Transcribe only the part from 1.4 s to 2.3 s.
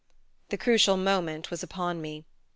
was upon me.